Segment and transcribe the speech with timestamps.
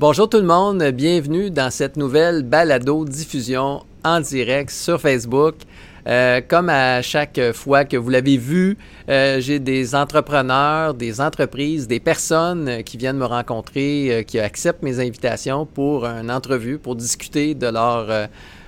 [0.00, 5.56] Bonjour tout le monde, bienvenue dans cette nouvelle balado diffusion en direct sur Facebook.
[6.06, 11.88] Euh, comme à chaque fois que vous l'avez vu, euh, j'ai des entrepreneurs, des entreprises,
[11.88, 16.94] des personnes qui viennent me rencontrer, euh, qui acceptent mes invitations pour une entrevue, pour
[16.94, 18.06] discuter de leur,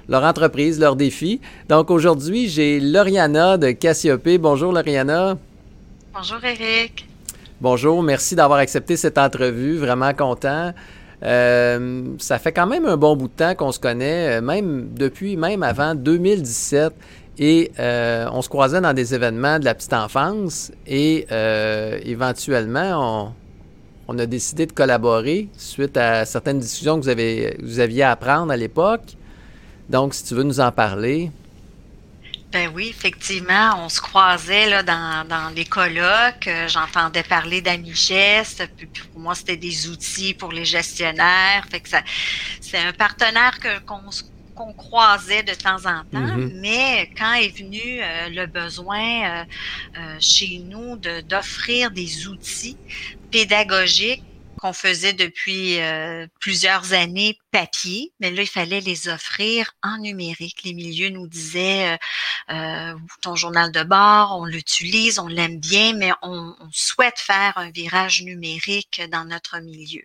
[0.08, 1.40] leur entreprise, leurs défis.
[1.68, 4.28] Donc aujourd'hui, j'ai Lauriana de Cassiope.
[4.40, 5.38] Bonjour Lauriana.
[6.12, 7.06] Bonjour Eric.
[7.60, 10.72] Bonjour, merci d'avoir accepté cette entrevue, vraiment content.
[11.22, 14.90] Euh, ça fait quand même un bon bout de temps qu'on se connaît, euh, même
[14.94, 16.94] depuis, même avant 2017.
[17.38, 21.26] Et euh, on se croisait dans des événements de la petite enfance et
[22.04, 23.34] éventuellement,
[24.08, 28.16] on, a décidé de collaborer suite à certaines discussions que vous, avez, vous aviez à
[28.16, 29.16] prendre à l'époque.
[29.88, 31.30] Donc, si tu veux nous en parler.
[32.52, 36.48] Ben oui, effectivement, on se croisait là, dans, dans les colloques.
[36.48, 38.68] Euh, j'entendais parler d'Amichest.
[38.76, 41.64] Puis pour moi, c'était des outils pour les gestionnaires.
[41.70, 42.02] Fait que ça,
[42.60, 44.00] c'est un partenaire que qu'on
[44.56, 46.60] qu'on croisait de temps en temps, mm-hmm.
[46.60, 49.46] mais quand est venu euh, le besoin
[49.96, 52.76] euh, chez nous de, d'offrir des outils
[53.30, 54.24] pédagogiques
[54.60, 60.62] qu'on faisait depuis euh, plusieurs années papier, mais là, il fallait les offrir en numérique.
[60.64, 61.96] Les milieux nous disaient, euh,
[62.50, 67.70] euh, ton journal de bord, on l'utilise, on l'aime bien, mais on, souhaite faire un
[67.70, 70.02] virage numérique dans notre milieu.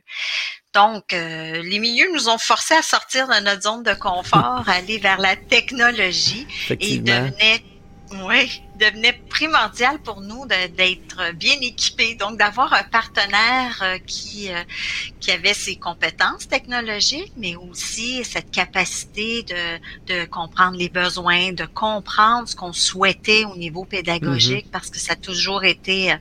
[0.73, 5.19] Donc, les milieux nous ont forcés à sortir de notre zone de confort, aller vers
[5.19, 6.47] la technologie
[6.79, 7.63] et devenaient
[8.11, 14.63] oui, devenait primordial pour nous d'être bien équipés, donc d'avoir un partenaire euh, qui, euh,
[15.19, 19.63] qui avait ses compétences technologiques, mais aussi cette capacité de,
[20.13, 24.71] de comprendre les besoins, de comprendre ce qu'on souhaitait au niveau pédagogique, mm-hmm.
[24.71, 26.15] parce que ça a toujours été euh,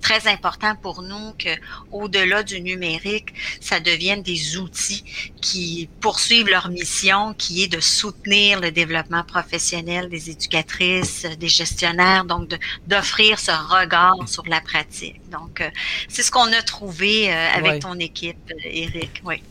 [0.00, 1.50] très important pour nous que,
[1.92, 5.04] au-delà du numérique, ça devienne des outils
[5.40, 12.24] qui poursuivent leur mission, qui est de soutenir le développement professionnel des éducatrices, des gestionnaires,
[12.24, 15.20] donc d'offrir ce regard sur la pratique.
[15.30, 15.68] Donc, euh,
[16.08, 19.22] c'est ce qu'on a trouvé euh, avec ton équipe, Eric.
[19.24, 19.42] Oui.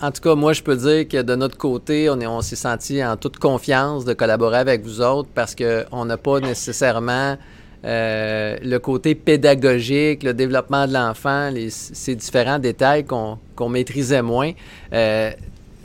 [0.00, 3.04] En, tout cas, moi, je peux dire que de notre côté, on, on s'est senti
[3.04, 7.36] en toute confiance de collaborer avec vous autres parce qu'on n'a pas nécessairement
[7.84, 14.52] euh, le côté pédagogique, le développement de l'enfant, ces différents détails qu'on maîtrisait moins,
[14.92, 15.30] euh,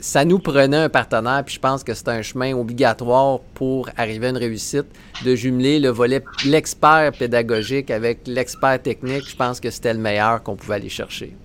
[0.00, 4.26] ça nous prenait un partenaire, puis je pense que c'est un chemin obligatoire pour arriver
[4.26, 4.86] à une réussite,
[5.24, 9.28] de jumeler le volet, l'expert pédagogique avec l'expert technique.
[9.28, 11.36] Je pense que c'était le meilleur qu'on pouvait aller chercher.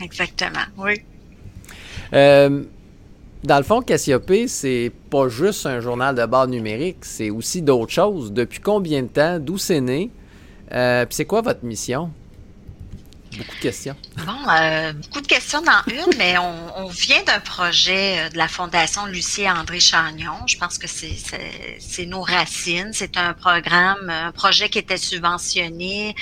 [0.00, 1.02] Exactement, oui.
[2.12, 2.62] Euh,
[3.44, 7.92] dans le fond, Cassiope, c'est pas juste un journal de bord numérique, c'est aussi d'autres
[7.92, 8.32] choses.
[8.32, 9.38] Depuis combien de temps?
[9.38, 10.10] D'où c'est né?
[10.72, 12.10] Euh, puis c'est quoi votre mission?
[13.36, 13.96] Beaucoup de questions.
[14.18, 18.46] Bon, euh, beaucoup de questions dans une, mais on, vient d'un projet euh, de la
[18.46, 20.46] Fondation Lucie André Chagnon.
[20.46, 22.90] Je pense que c'est nos racines.
[22.92, 26.14] C'est un programme, un projet qui était subventionné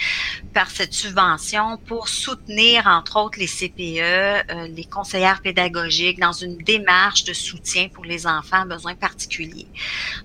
[0.55, 6.57] par cette subvention pour soutenir, entre autres, les CPE, euh, les conseillères pédagogiques dans une
[6.59, 9.69] démarche de soutien pour les enfants à besoins particuliers.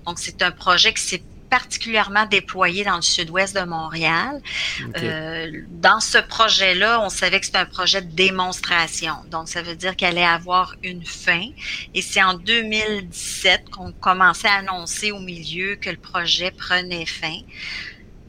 [0.06, 4.40] Donc, c'est un projet qui s'est particulièrement déployé dans le sud-ouest de Montréal.
[4.96, 9.14] Euh, dans ce projet-là, on savait que c'était un projet de démonstration.
[9.30, 11.48] Donc, ça veut dire qu'elle allait avoir une fin.
[11.94, 17.40] Et c'est en 2017 qu'on commençait à annoncer au milieu que le projet prenait fin.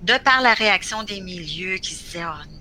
[0.03, 2.59] De par la réaction des milieux qui se disaient, oh,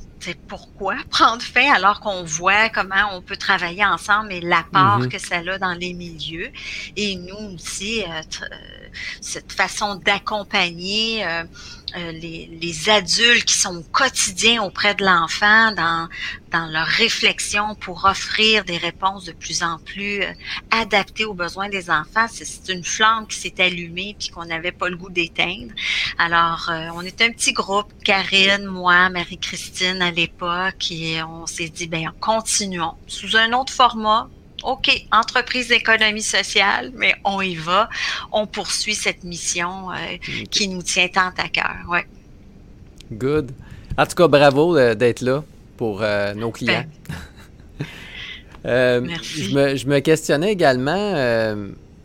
[0.48, 5.08] pourquoi prendre fin alors qu'on voit comment on peut travailler ensemble et l'apport mm-hmm.
[5.08, 6.50] que ça a dans les milieux.
[6.96, 8.48] Et nous aussi, euh,
[9.20, 11.44] cette façon d'accompagner euh,
[11.96, 16.08] euh, les, adultes qui sont au quotidien auprès de l'enfant dans,
[16.52, 20.32] dans leur réflexion pour offrir des réponses de plus en plus euh,
[20.70, 22.26] adaptées aux besoins des enfants.
[22.30, 25.72] C'est une flamme qui s'est allumée puis qu'on n'avait pas le goût d'éteindre.
[26.18, 31.86] Alors, on est un petit groupe, Karine, moi, Marie-Christine à l'époque, et on s'est dit,
[31.86, 34.28] ben continuons sous un autre format,
[34.64, 37.88] OK, entreprise d'économie sociale, mais on y va.
[38.32, 39.94] On poursuit cette mission euh,
[40.50, 41.76] qui nous tient tant à cœur.
[41.88, 42.06] Ouais.
[43.12, 43.52] Good.
[43.96, 45.44] En tout cas, bravo euh, d'être là
[45.76, 46.84] pour euh, nos clients.
[48.64, 49.44] Ben, merci.
[49.50, 51.14] Je me, questionnais également,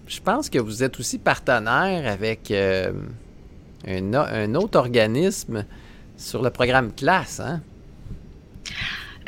[0.08, 5.66] je pense que vous êtes aussi partenaire avec un, un, autre organisme
[6.18, 7.62] sur le programme classe, hein?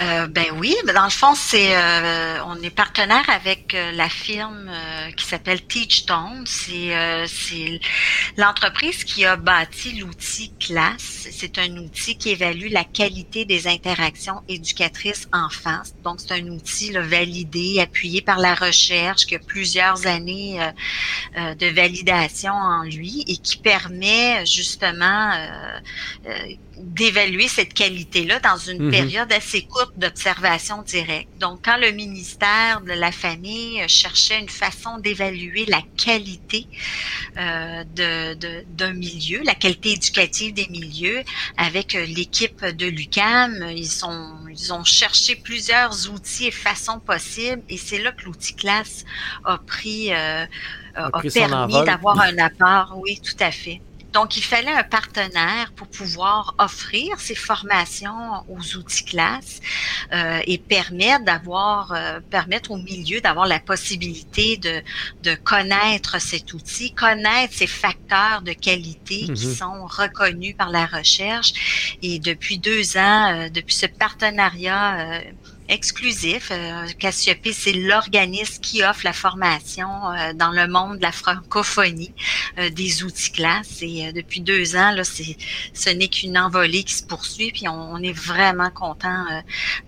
[0.01, 4.69] Euh, ben oui, dans le fond, c'est euh, on est partenaire avec euh, la firme
[5.15, 6.43] qui s'appelle TeachTone.
[6.45, 6.93] C'est
[7.27, 7.79] c'est
[8.37, 11.27] l'entreprise qui a bâti l'outil Classe.
[11.31, 15.81] C'est un outil qui évalue la qualité des interactions éducatrices enfants.
[16.03, 20.59] Donc c'est un outil validé, appuyé par la recherche, qui a plusieurs années
[21.35, 25.31] de validation en lui et qui permet justement
[26.77, 28.91] d'évaluer cette qualité-là dans une mhm.
[28.91, 31.29] période assez courte d'observation directe.
[31.39, 36.67] Donc, quand le ministère de la Famille cherchait une façon d'évaluer la qualité
[37.37, 37.83] euh,
[38.77, 41.23] d'un milieu, la qualité éducative des milieux,
[41.57, 47.77] avec l'équipe de l'UCAM, ils ont, ils ont cherché plusieurs outils et façons possibles, et
[47.77, 49.05] c'est là que l'outil classe
[49.43, 50.45] a pris, euh,
[50.95, 52.97] a, a permis d'avoir un apport.
[53.01, 53.81] Oui, tout à fait.
[54.15, 59.59] Donc, il fallait un partenaire pour pouvoir offrir ces formations aux outils classes
[60.13, 64.81] euh, et permettre d'avoir, euh, permettre au milieu d'avoir la possibilité de,
[65.23, 69.57] de connaître cet outil, connaître ces facteurs de qualité qui mm-hmm.
[69.57, 71.97] sont reconnus par la recherche.
[72.01, 75.23] Et depuis deux ans, euh, depuis ce partenariat
[75.69, 76.51] exclusif.
[76.51, 82.13] Euh, Cassiope, c'est l'organisme qui offre la formation euh, dans le monde de la francophonie
[82.59, 83.81] euh, des outils classes.
[83.81, 87.51] Et depuis deux ans, là, ce n'est qu'une envolée qui se poursuit.
[87.51, 89.25] Puis on, est vraiment content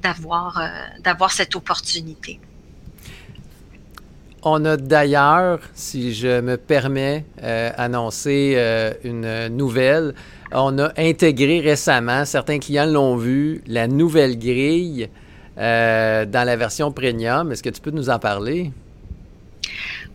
[0.02, 0.62] d'avoir,
[1.04, 2.40] d'avoir cette opportunité.
[4.44, 8.58] On a d'ailleurs, si je me permets, annoncer
[9.04, 10.16] une nouvelle.
[10.52, 15.10] On a intégré récemment, certains clients l'ont vu, la nouvelle grille
[15.58, 17.52] euh, dans la version premium.
[17.52, 18.72] Est-ce que tu peux nous en parler?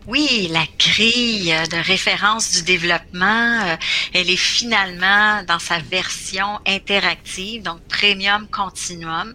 [0.05, 3.75] Oui, la grille de référence du développement, euh,
[4.13, 9.33] elle est finalement dans sa version interactive, donc Premium Continuum.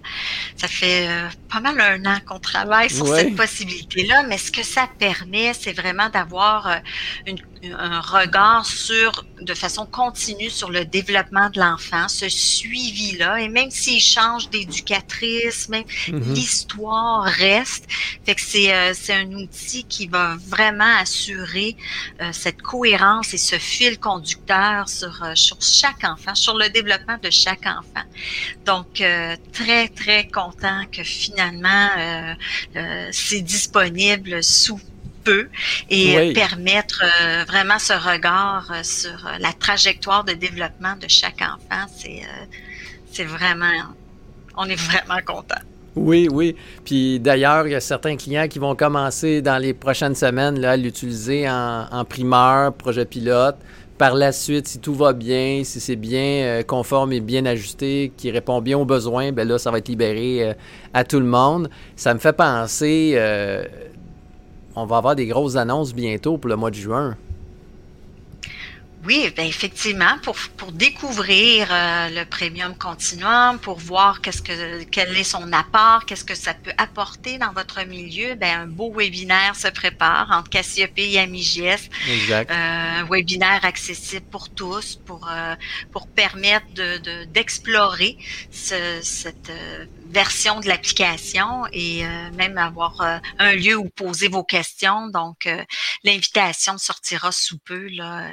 [0.56, 4.62] Ça fait euh, pas mal un an qu'on travaille sur cette possibilité-là, mais ce que
[4.62, 6.80] ça permet, c'est vraiment d'avoir
[7.26, 13.48] une un regard sur, de façon continue sur le développement de l'enfant, ce suivi-là, et
[13.48, 16.34] même s'il change d'éducatrice, même mhm.
[16.34, 17.86] l'histoire reste.
[18.24, 21.76] Fait que c'est, euh, c'est un outil qui va vraiment assurer
[22.20, 27.18] euh, cette cohérence et ce fil conducteur sur, euh, sur chaque enfant, sur le développement
[27.22, 28.06] de chaque enfant.
[28.64, 29.02] Donc,
[29.52, 31.88] très, très content que finalement,
[33.10, 34.80] c'est disponible sous
[35.90, 41.40] et permettre euh, vraiment ce regard euh, sur euh, la trajectoire de développement de chaque
[41.42, 42.22] enfant, c'est
[43.10, 43.72] c'est vraiment,
[44.56, 45.60] on est vraiment content.
[45.96, 46.54] Oui, oui.
[46.84, 50.72] Puis d'ailleurs, il y a certains clients qui vont commencer dans les prochaines semaines là,
[50.72, 53.56] à l'utiliser en, primeur, projet pilote.
[53.96, 58.30] Par la suite, si tout va bien, si c'est bien conforme et bien ajusté, qui
[58.30, 60.54] répond bien aux besoins, ben là, ça va être libéré
[60.94, 61.68] à tout le monde.
[61.96, 63.18] Ça me fait penser,
[64.82, 67.16] on va avoir des grosses annonces bientôt pour le mois de juin.
[69.04, 75.16] Oui, ben effectivement, pour, pour découvrir euh, le premium continuum, pour voir qu'est-ce que quel
[75.16, 79.54] est son apport, qu'est-ce que ça peut apporter dans votre milieu, ben un beau webinaire
[79.54, 81.88] se prépare entre Cassiope et AmiGS.
[82.10, 82.50] Exact.
[82.50, 85.54] Euh, un webinaire accessible pour tous, pour euh,
[85.92, 88.18] pour permettre de d'explorer
[88.50, 89.52] ce, cette
[90.10, 92.02] version de l'application et
[92.34, 95.08] même avoir un lieu où poser vos questions.
[95.08, 95.48] Donc,
[96.04, 98.26] l'invitation sortira sous peu là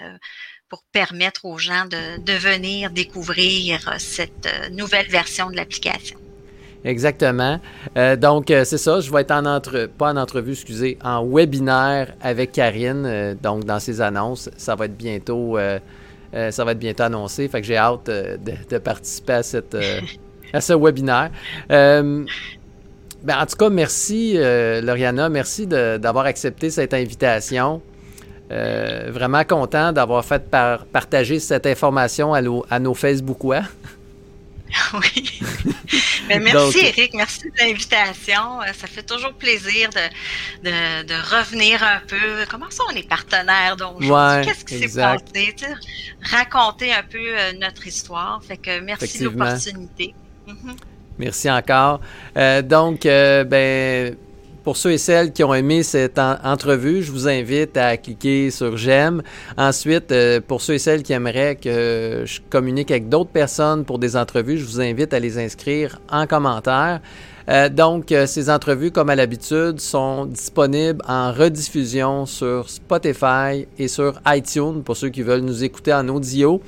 [0.69, 6.17] pour permettre aux gens de, venir découvrir cette euh, nouvelle version de l'application.
[6.83, 7.59] Exactement.
[7.97, 8.99] Euh, donc, euh, c'est ça.
[8.99, 13.37] Je vais être en entre, pas en entrevue, excusez, en webinaire avec Karine.
[13.41, 15.57] donc, dans ses annonces, ça va être bientôt,
[16.33, 17.47] ça va être bientôt annoncé.
[17.47, 19.75] Fait que j'ai hâte de, participer à cette,
[20.55, 21.31] à ce webinaire.
[21.69, 22.25] ben,
[23.27, 25.29] en tout cas, merci, Lauriana.
[25.29, 27.81] Merci d'avoir accepté cette invitation.
[28.51, 30.43] Euh, vraiment content d'avoir fait
[30.91, 33.63] partager cette information à, à nos Facebookois.
[34.93, 35.39] Oui.
[36.27, 37.13] Mais merci, Eric.
[37.13, 38.61] Merci de l'invitation.
[38.61, 42.45] Euh, ça fait toujours plaisir de, de, revenir un peu.
[42.49, 44.45] Comment ça, on est partenaires d'aujourd'hui?
[44.45, 45.55] Qu'est-ce qui s'est passé?
[46.23, 48.43] raconter un peu euh, notre histoire.
[48.43, 50.15] Fait que merci de l'opportunité.
[50.47, 50.75] Mhm.
[51.17, 52.01] Merci encore.
[52.67, 54.15] donc, ben,
[54.65, 58.77] pour ceux et celles qui ont aimé cette entrevue, je vous invite à cliquer sur
[58.77, 59.21] j'aime.
[59.57, 63.99] Ensuite, euh, pour ceux et celles qui aimeraient que je communique avec d'autres personnes pour
[63.99, 66.99] des entrevues, je vous invite à les inscrire en commentaire.
[67.47, 73.87] Euh, donc, euh, ces entrevues, comme à l'habitude, sont disponibles en rediffusion sur Spotify et
[73.87, 76.59] sur iTunes pour ceux qui veulent nous écouter en audio.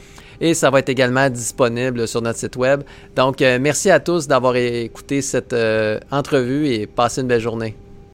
[0.41, 2.83] Et ça va être également disponible sur notre site web.
[3.15, 5.55] Donc, merci à tous d'avoir écouté cette
[6.11, 7.75] entrevue et passez une belle journée.